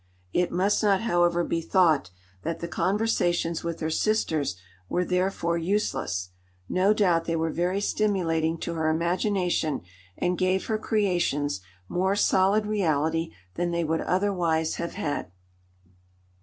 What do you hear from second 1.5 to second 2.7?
thought that the